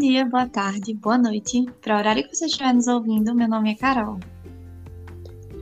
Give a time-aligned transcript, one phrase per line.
[0.00, 1.66] dia, boa tarde, boa noite.
[1.82, 4.18] Para o horário que você estiver nos ouvindo, meu nome é Carol.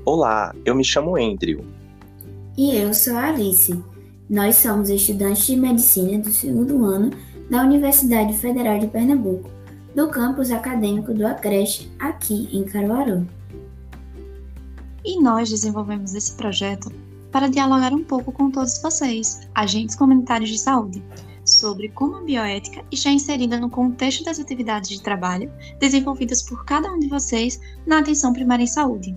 [0.04, 1.64] Olá, eu me chamo Andrew.
[2.56, 3.82] E eu sou a Alice.
[4.30, 7.10] Nós somos estudantes de medicina do segundo ano
[7.50, 9.50] da Universidade Federal de Pernambuco,
[9.96, 13.26] do campus acadêmico do Acreche, aqui em Caruaru.
[15.04, 16.92] E nós desenvolvemos esse projeto
[17.32, 21.02] para dialogar um pouco com todos vocês, agentes comunitários de saúde,
[21.58, 26.92] sobre como a bioética está inserida no contexto das atividades de trabalho desenvolvidas por cada
[26.92, 29.16] um de vocês na atenção primária em saúde.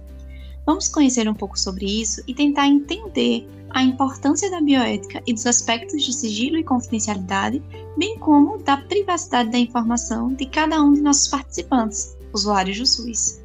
[0.65, 5.45] Vamos conhecer um pouco sobre isso e tentar entender a importância da bioética e dos
[5.45, 7.61] aspectos de sigilo e confidencialidade,
[7.97, 13.41] bem como da privacidade da informação de cada um de nossos participantes, usuários do SUS.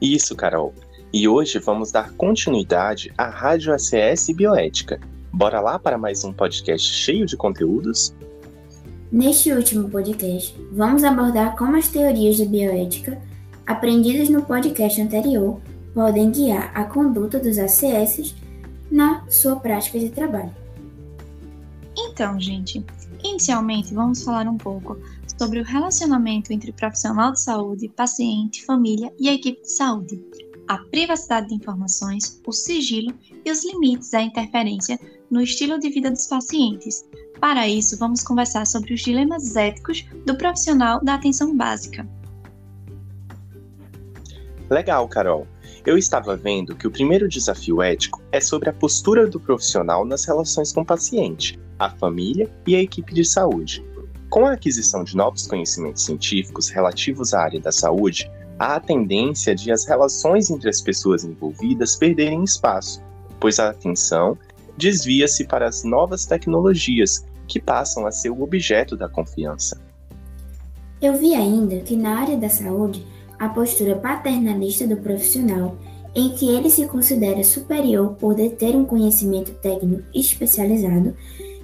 [0.00, 0.74] Isso, Carol.
[1.12, 5.00] E hoje vamos dar continuidade à Rádio ACS Bioética.
[5.38, 8.12] Bora lá para mais um podcast cheio de conteúdos?
[9.12, 13.22] Neste último podcast, vamos abordar como as teorias de bioética,
[13.64, 15.60] aprendidas no podcast anterior,
[15.94, 18.34] podem guiar a conduta dos ACS
[18.90, 20.50] na sua prática de trabalho.
[21.96, 22.84] Então, gente,
[23.22, 24.98] inicialmente vamos falar um pouco
[25.38, 30.20] sobre o relacionamento entre o profissional de saúde, paciente, família e a equipe de saúde,
[30.66, 33.14] a privacidade de informações, o sigilo
[33.44, 34.98] e os limites da interferência
[35.30, 37.04] no estilo de vida dos pacientes.
[37.40, 42.08] Para isso, vamos conversar sobre os dilemas éticos do profissional da atenção básica.
[44.68, 45.46] Legal, Carol.
[45.86, 50.24] Eu estava vendo que o primeiro desafio ético é sobre a postura do profissional nas
[50.24, 53.82] relações com o paciente, a família e a equipe de saúde.
[54.28, 59.54] Com a aquisição de novos conhecimentos científicos relativos à área da saúde, há a tendência
[59.54, 63.02] de as relações entre as pessoas envolvidas perderem espaço,
[63.40, 64.36] pois a atenção
[64.78, 69.80] desvia-se para as novas tecnologias, que passam a ser o objeto da confiança.
[71.02, 73.04] Eu vi ainda que na área da saúde,
[73.38, 75.76] a postura paternalista do profissional,
[76.14, 81.14] em que ele se considera superior por deter um conhecimento técnico especializado,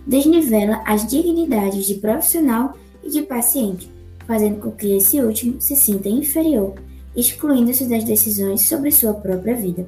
[0.06, 3.90] desnivela as dignidades de profissional e de paciente,
[4.26, 6.74] fazendo com que esse último se sinta inferior,
[7.16, 9.86] excluindo-se das decisões sobre sua própria vida.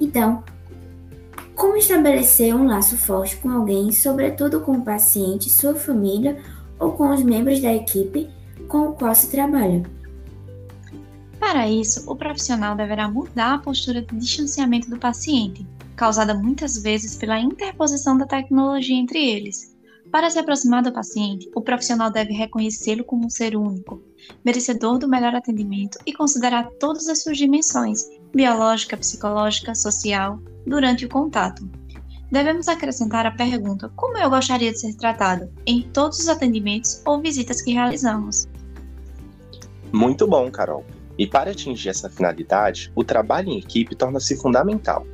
[0.00, 0.42] Então,
[1.60, 6.42] como estabelecer um laço forte com alguém, sobretudo com o paciente, sua família
[6.78, 8.30] ou com os membros da equipe
[8.66, 9.82] com o qual se trabalha?
[11.38, 15.66] Para isso, o profissional deverá mudar a postura de distanciamento do paciente,
[15.96, 19.76] causada muitas vezes pela interposição da tecnologia entre eles,
[20.10, 24.02] para se aproximar do paciente, o profissional deve reconhecê-lo como um ser único,
[24.42, 31.08] merecedor do melhor atendimento e considerar todas as suas dimensões biológica, psicológica, social durante o
[31.08, 31.68] contato.
[32.30, 37.20] Devemos acrescentar a pergunta: como eu gostaria de ser tratado em todos os atendimentos ou
[37.20, 38.48] visitas que realizamos?
[39.92, 40.84] Muito bom, Carol.
[41.18, 45.04] E para atingir essa finalidade, o trabalho em equipe torna-se fundamental.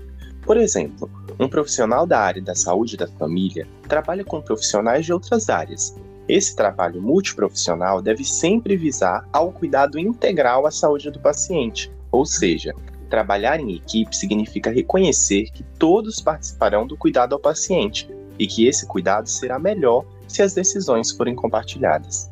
[0.43, 1.11] Por exemplo,
[1.41, 5.97] um profissional da área da saúde da família trabalha com profissionais de outras áreas.
[6.29, 12.75] Esse trabalho multiprofissional deve sempre visar ao cuidado integral à saúde do paciente, ou seja,
[13.07, 18.09] trabalhar em equipe significa reconhecer que todos participarão do cuidado ao paciente
[18.39, 22.31] e que esse cuidado será melhor se as decisões forem compartilhadas.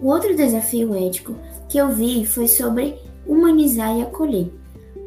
[0.00, 1.34] O outro desafio ético
[1.68, 4.52] que eu vi foi sobre humanizar e acolher.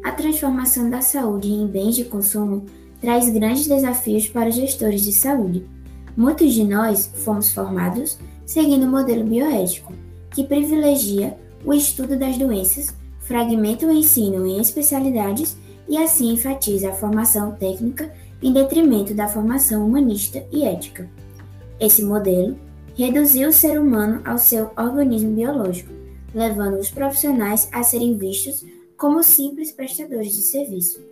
[0.02, 2.64] A transformação da saúde em bens de consumo
[3.00, 5.66] traz grandes desafios para gestores de saúde.
[6.16, 9.92] Muitos de nós fomos formados seguindo o modelo bioético,
[10.30, 12.94] que privilegia o estudo das doenças,
[13.26, 15.56] fragmenta o ensino em especialidades
[15.88, 21.08] e assim enfatiza a formação técnica em detrimento da formação humanista e ética.
[21.80, 22.56] Esse modelo
[22.94, 25.92] reduziu o ser humano ao seu organismo biológico,
[26.34, 28.64] levando os profissionais a serem vistos
[28.96, 31.04] como simples prestadores de serviço.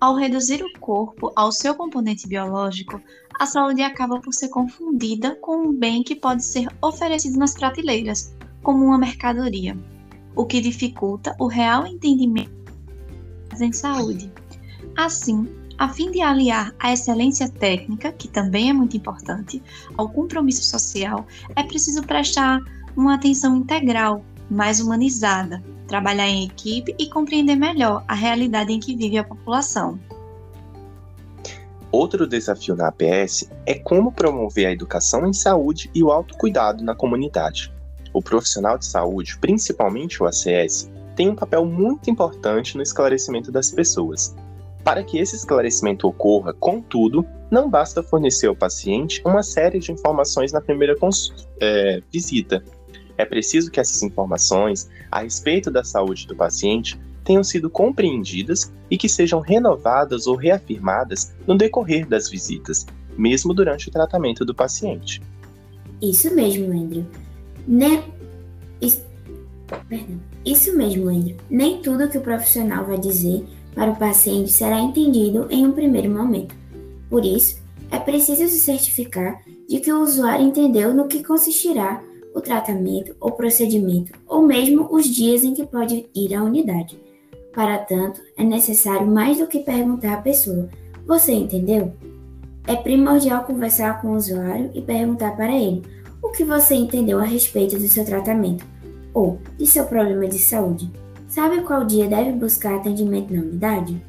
[0.00, 3.00] Ao reduzir o corpo ao seu componente biológico,
[3.38, 8.34] a saúde acaba por ser confundida com um bem que pode ser oferecido nas prateleiras,
[8.62, 9.76] como uma mercadoria,
[10.34, 12.62] o que dificulta o real entendimento
[13.60, 14.32] em saúde.
[14.96, 15.46] Assim,
[15.78, 19.62] a fim de aliar a excelência técnica, que também é muito importante,
[19.96, 21.26] ao compromisso social,
[21.56, 22.60] é preciso prestar
[22.96, 28.94] uma atenção integral, mais humanizada, trabalhar em equipe e compreender melhor a realidade em que
[28.94, 29.98] vive a população.
[31.90, 36.94] Outro desafio na APS é como promover a educação em saúde e o autocuidado na
[36.94, 37.70] comunidade.
[38.12, 43.70] O profissional de saúde, principalmente o ACS, tem um papel muito importante no esclarecimento das
[43.70, 44.34] pessoas.
[44.84, 50.52] Para que esse esclarecimento ocorra, contudo, não basta fornecer ao paciente uma série de informações
[50.52, 50.96] na primeira
[51.60, 52.64] é, visita.
[53.16, 58.96] É preciso que essas informações a respeito da saúde do paciente tenham sido compreendidas e
[58.96, 62.86] que sejam renovadas ou reafirmadas no decorrer das visitas,
[63.16, 65.22] mesmo durante o tratamento do paciente.
[66.00, 67.06] Isso mesmo, Andrew.
[67.66, 68.02] Ne...
[68.80, 69.02] Isso...
[70.44, 71.36] Isso mesmo, Andrew.
[71.48, 73.44] Nem tudo que o profissional vai dizer
[73.74, 76.54] para o paciente será entendido em um primeiro momento.
[77.08, 82.02] Por isso, é preciso se certificar de que o usuário entendeu no que consistirá
[82.34, 86.98] o tratamento ou procedimento, ou mesmo os dias em que pode ir à unidade.
[87.54, 90.68] Para tanto, é necessário mais do que perguntar à pessoa:
[91.06, 91.92] Você entendeu?
[92.66, 95.82] É primordial conversar com o usuário e perguntar para ele
[96.32, 98.64] o que você entendeu a respeito do seu tratamento
[99.12, 100.90] ou de seu problema de saúde.
[101.28, 104.02] Sabe qual dia deve buscar atendimento na unidade?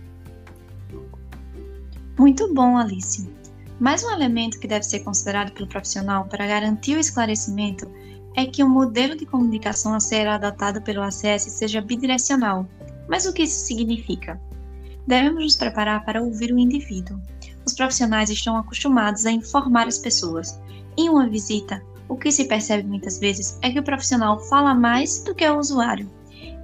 [2.17, 3.29] Muito bom, Alice.
[3.77, 7.91] Mais um elemento que deve ser considerado pelo profissional para garantir o esclarecimento
[8.37, 12.65] é que o modelo de comunicação a ser adotado pelo ACS seja bidirecional.
[13.09, 14.39] Mas o que isso significa?
[15.05, 17.19] Devemos nos preparar para ouvir o indivíduo.
[17.65, 20.57] Os profissionais estão acostumados a informar as pessoas.
[20.95, 21.83] Em uma visita,
[22.13, 25.57] o que se percebe muitas vezes é que o profissional fala mais do que o
[25.57, 26.07] usuário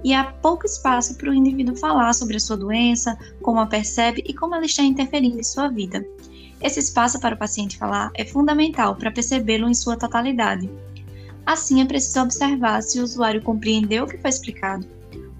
[0.04, 4.22] e há pouco espaço para o indivíduo falar sobre a sua doença, como a percebe
[4.24, 6.06] e como ela está interferindo em sua vida.
[6.62, 10.70] Esse espaço para o paciente falar é fundamental para percebê-lo em sua totalidade.
[11.44, 14.86] Assim, é preciso observar se o usuário compreendeu o que foi explicado,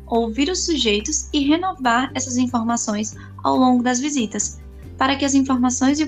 [0.08, 3.14] ouvir os sujeitos e renovar essas informações
[3.44, 4.58] ao longo das visitas,
[5.00, 5.98] para que as informações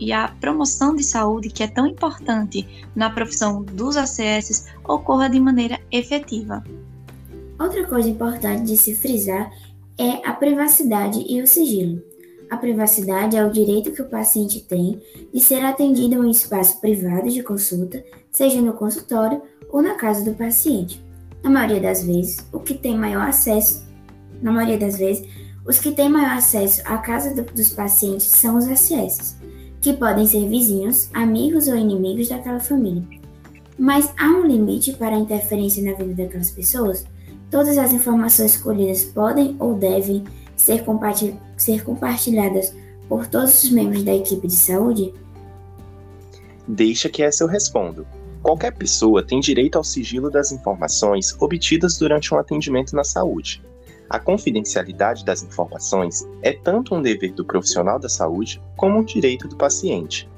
[0.00, 5.38] e a promoção de saúde, que é tão importante na profissão dos ACS, ocorra de
[5.38, 6.64] maneira efetiva.
[7.60, 9.52] Outra coisa importante de se frisar
[9.98, 12.02] é a privacidade e o sigilo.
[12.50, 14.98] A privacidade é o direito que o paciente tem
[15.30, 20.24] de ser atendido em um espaço privado de consulta, seja no consultório ou na casa
[20.24, 21.04] do paciente.
[21.42, 23.86] Na maioria das vezes, o que tem maior acesso,
[24.40, 25.28] na maioria das vezes,
[25.64, 29.36] os que têm maior acesso à casa do, dos pacientes são os ACS,
[29.80, 33.02] que podem ser vizinhos, amigos ou inimigos daquela família.
[33.78, 37.04] Mas há um limite para a interferência na vida daquelas pessoas?
[37.50, 40.24] Todas as informações colhidas podem ou devem
[40.56, 40.84] ser,
[41.56, 42.74] ser compartilhadas
[43.08, 45.12] por todos os membros da equipe de saúde?
[46.66, 48.06] Deixa que essa eu respondo.
[48.42, 53.62] Qualquer pessoa tem direito ao sigilo das informações obtidas durante um atendimento na saúde.
[54.12, 59.48] A confidencialidade das informações é tanto um dever do profissional da saúde como um direito
[59.48, 60.28] do paciente.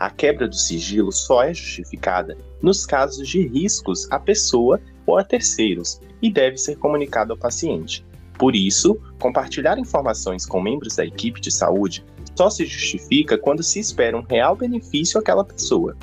[0.00, 5.24] A quebra do sigilo só é justificada nos casos de riscos à pessoa ou a
[5.24, 8.02] terceiros e deve ser comunicado ao paciente.
[8.38, 12.02] Por isso, compartilhar informações com membros da equipe de saúde
[12.34, 15.94] só se justifica quando se espera um real benefício àquela pessoa.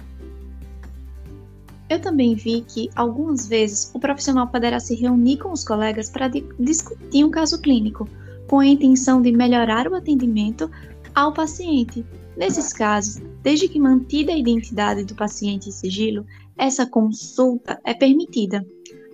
[1.89, 6.31] Eu também vi que, algumas vezes, o profissional poderá se reunir com os colegas para
[6.59, 8.09] discutir um caso clínico,
[8.47, 10.69] com a intenção de melhorar o atendimento
[11.13, 12.05] ao paciente.
[12.35, 16.25] Nesses casos, desde que mantida a identidade do paciente em sigilo,
[16.57, 18.65] essa consulta é permitida.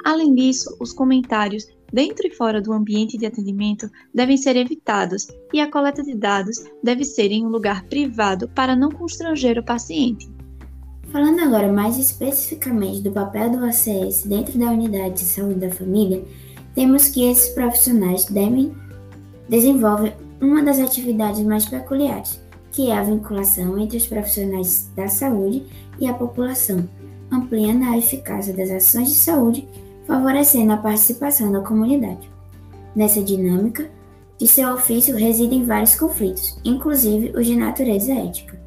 [0.04, 5.60] Além disso, os comentários dentro e fora do ambiente de atendimento devem ser evitados e
[5.60, 10.31] a coleta de dados deve ser em um lugar privado para não constranger o paciente.
[11.12, 16.24] Falando agora mais especificamente do papel do ACS dentro da unidade de saúde da família,
[16.74, 18.74] temos que esses profissionais devem
[19.50, 22.41] desenvolver uma das atividades mais peculiares,
[22.72, 25.65] que é a vinculação entre os profissionais da saúde
[26.00, 26.88] e a população,
[27.30, 29.68] ampliando a eficácia das ações de saúde
[30.08, 32.30] favorecendo a participação da comunidade.
[32.96, 33.89] Nessa dinâmica,
[34.38, 38.60] de seu ofício residem vários conflitos, inclusive os de natureza ética.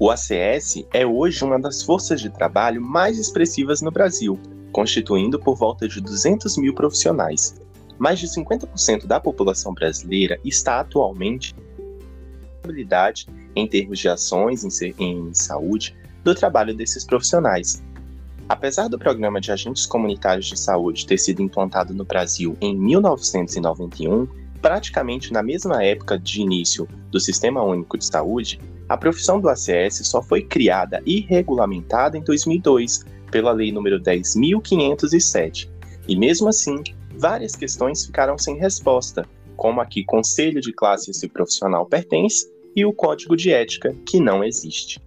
[0.00, 4.40] O ACS é hoje uma das forças de trabalho mais expressivas no Brasil,
[4.72, 7.60] constituindo por volta de 200 mil profissionais.
[7.98, 11.54] Mais de 50% da população brasileira está atualmente
[12.64, 17.82] habilidade em termos de ações em, em saúde do trabalho desses profissionais,
[18.50, 24.26] Apesar do programa de agentes comunitários de saúde ter sido implantado no Brasil em 1991,
[24.60, 30.00] praticamente na mesma época de início do Sistema Único de Saúde, a profissão do ACS
[30.02, 35.70] só foi criada e regulamentada em 2002 pela Lei nº 10.507.
[36.08, 36.82] E mesmo assim,
[37.16, 42.84] várias questões ficaram sem resposta, como a que conselho de classe esse profissional pertence e
[42.84, 45.00] o código de ética que não existe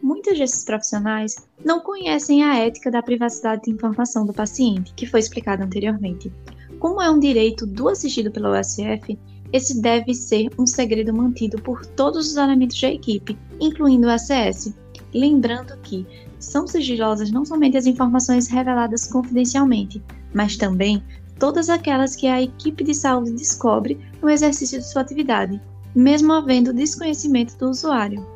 [0.00, 1.34] muitos desses profissionais
[1.64, 6.30] não conhecem a ética da privacidade de informação do paciente, que foi explicado anteriormente.
[6.78, 9.18] Como é um direito do assistido pela USF,
[9.54, 14.74] esse deve ser um segredo mantido por todos os elementos da equipe, incluindo o ACS.
[15.14, 16.04] Lembrando que
[16.40, 20.02] são sigilosas não somente as informações reveladas confidencialmente,
[20.34, 21.00] mas também
[21.38, 25.62] todas aquelas que a equipe de saúde descobre no exercício de sua atividade,
[25.94, 28.26] mesmo havendo desconhecimento do usuário.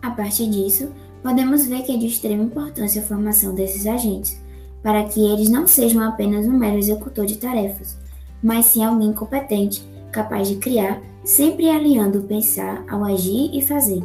[0.00, 0.88] A partir disso,
[1.22, 4.40] podemos ver que é de extrema importância a formação desses agentes,
[4.82, 7.98] para que eles não sejam apenas um mero executor de tarefas,
[8.42, 14.02] mas sim alguém competente, capaz de criar, sempre alinhando o pensar ao agir e fazer,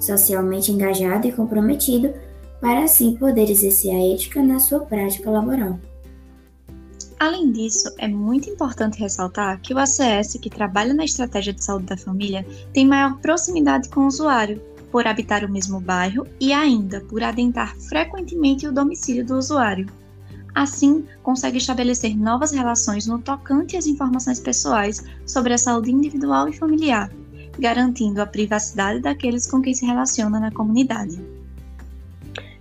[0.00, 2.12] socialmente engajado e comprometido,
[2.60, 5.78] para assim poder exercer a ética na sua prática laboral.
[7.18, 11.86] Além disso, é muito importante ressaltar que o ACS, que trabalha na estratégia de saúde
[11.86, 14.60] da família, tem maior proximidade com o usuário,
[14.92, 19.86] por habitar o mesmo bairro e ainda por adentrar frequentemente o domicílio do usuário.
[20.54, 26.52] Assim, consegue estabelecer novas relações no tocante às informações pessoais sobre a saúde individual e
[26.52, 27.10] familiar,
[27.58, 31.20] garantindo a privacidade daqueles com quem se relaciona na comunidade.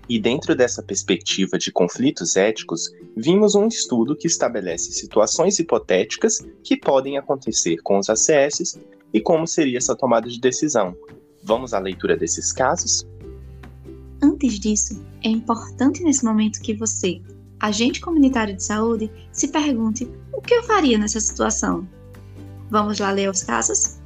[0.07, 6.77] E dentro dessa perspectiva de conflitos éticos, vimos um estudo que estabelece situações hipotéticas que
[6.77, 8.79] podem acontecer com os ACS
[9.13, 10.95] e como seria essa tomada de decisão.
[11.43, 13.07] Vamos à leitura desses casos?
[14.21, 17.21] Antes disso, é importante nesse momento que você,
[17.61, 21.87] agente comunitário de saúde, se pergunte o que eu faria nessa situação.
[22.69, 23.99] Vamos lá ler os casos?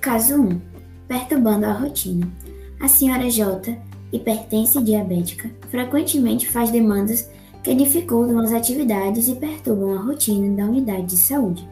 [0.00, 0.60] Caso 1.
[1.06, 2.28] Perturbando a rotina.
[2.80, 3.78] A senhora J
[4.12, 7.30] hipertensa e diabética, frequentemente faz demandas
[7.62, 11.68] que dificultam as atividades e perturbam a rotina da unidade de saúde.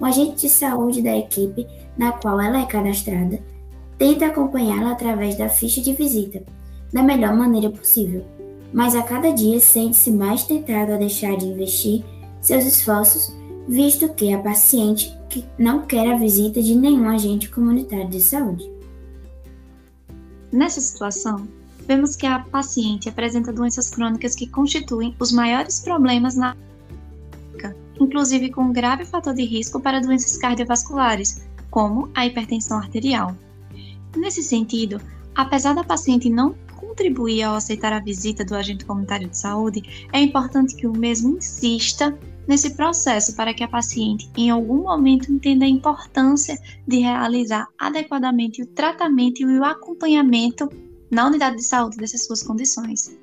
[0.00, 1.66] O agente de saúde da equipe
[1.96, 3.40] na qual ela é cadastrada
[3.96, 6.42] tenta acompanhá-la através da ficha de visita,
[6.92, 8.24] da melhor maneira possível,
[8.74, 12.04] mas a cada dia sente-se mais tentado a deixar de investir
[12.40, 13.32] seus esforços,
[13.68, 18.68] visto que a paciente que não quer a visita de nenhum agente comunitário de saúde.
[20.52, 21.46] Nessa situação,
[21.86, 26.56] vemos que a paciente apresenta doenças crônicas que constituem os maiores problemas na
[28.00, 31.40] inclusive com um grave fator de risco para doenças cardiovasculares,
[31.70, 33.36] como a hipertensão arterial.
[34.16, 35.00] Nesse sentido,
[35.32, 36.56] apesar da paciente não
[36.94, 41.36] contribuir ao aceitar a visita do agente comunitário de saúde, é importante que o mesmo
[41.36, 47.66] insista nesse processo para que a paciente, em algum momento, entenda a importância de realizar
[47.78, 50.68] adequadamente o tratamento e o acompanhamento
[51.10, 53.18] na unidade de saúde dessas suas condições.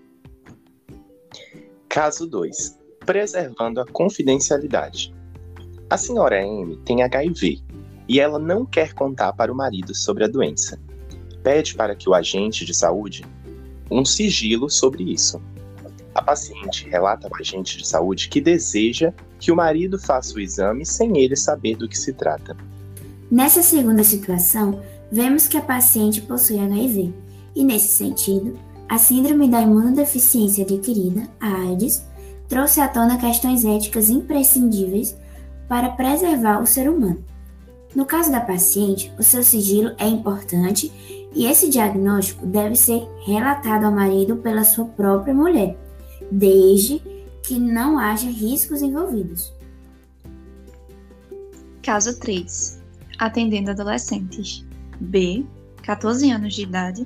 [1.87, 2.77] Caso 2.
[3.05, 5.13] Preservando a confidencialidade.
[5.89, 7.61] A senhora M tem HIV
[8.07, 10.79] e ela não quer contar para o marido sobre a doença.
[11.43, 13.25] Pede para que o agente de saúde
[13.91, 15.41] um sigilo sobre isso.
[16.15, 20.85] A paciente relata ao agente de saúde que deseja que o marido faça o exame
[20.85, 22.55] sem ele saber do que se trata.
[23.29, 24.81] Nessa segunda situação,
[25.11, 27.13] vemos que a paciente possui HIV
[27.55, 28.57] e, nesse sentido,
[28.87, 32.03] a Síndrome da Imunodeficiência Adquirida, a AIDS,
[32.49, 35.15] trouxe à tona questões éticas imprescindíveis
[35.69, 37.23] para preservar o ser humano.
[37.95, 40.91] No caso da paciente, o seu sigilo é importante
[41.33, 45.77] e esse diagnóstico deve ser relatado ao marido pela sua própria mulher,
[46.31, 47.01] desde
[47.43, 49.53] que não haja riscos envolvidos.
[51.81, 52.81] Caso 3.
[53.17, 54.65] Atendendo adolescentes.
[54.99, 55.45] B,
[55.83, 57.05] 14 anos de idade,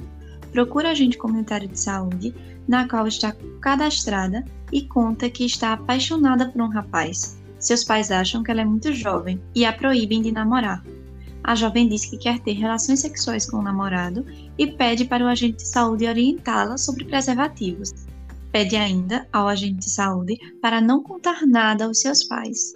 [0.52, 2.36] procura agente comunitário de saúde,
[2.68, 7.38] na qual está cadastrada e conta que está apaixonada por um rapaz.
[7.60, 10.84] Seus pais acham que ela é muito jovem e a proíbem de namorar.
[11.48, 14.26] A jovem diz que quer ter relações sexuais com o namorado
[14.58, 17.94] e pede para o agente de saúde orientá-la sobre preservativos.
[18.52, 22.74] Pede ainda ao agente de saúde para não contar nada aos seus pais.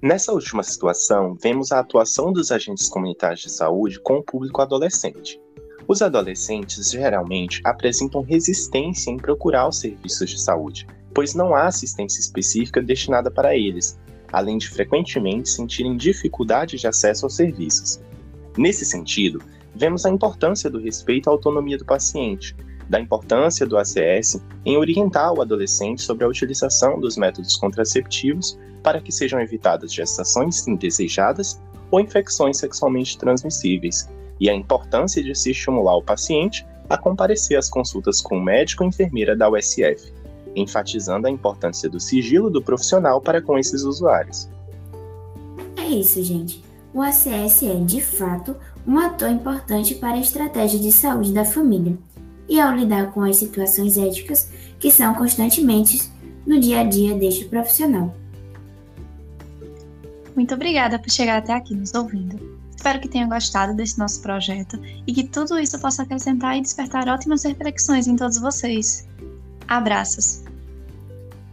[0.00, 5.38] Nessa última situação, vemos a atuação dos agentes comunitários de saúde com o público adolescente.
[5.86, 12.18] Os adolescentes geralmente apresentam resistência em procurar os serviços de saúde, pois não há assistência
[12.18, 13.98] específica destinada para eles,
[14.34, 18.00] além de frequentemente sentirem dificuldade de acesso aos serviços.
[18.58, 19.40] Nesse sentido,
[19.74, 22.54] vemos a importância do respeito à autonomia do paciente,
[22.88, 29.00] da importância do ACS em orientar o adolescente sobre a utilização dos métodos contraceptivos para
[29.00, 31.60] que sejam evitadas gestações indesejadas
[31.90, 34.08] ou infecções sexualmente transmissíveis,
[34.40, 38.82] e a importância de se estimular o paciente a comparecer às consultas com o médico
[38.82, 40.12] ou enfermeira da USF,
[40.54, 44.48] enfatizando a importância do sigilo do profissional para com esses usuários.
[45.76, 46.62] É isso, gente.
[46.92, 48.56] O ACS é, de fato,
[48.86, 51.98] um ator importante para a estratégia de saúde da família
[52.48, 56.10] e ao lidar com as situações éticas que são constantemente
[56.46, 58.14] no dia a dia deste profissional.
[60.36, 62.38] Muito obrigada por chegar até aqui nos ouvindo.
[62.76, 67.08] Espero que tenham gostado desse nosso projeto e que tudo isso possa acrescentar e despertar
[67.08, 69.06] ótimas reflexões em todos vocês.
[69.68, 70.42] Abraços.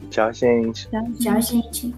[0.09, 0.89] Tchau, gente.
[1.19, 1.93] Tchau, gente.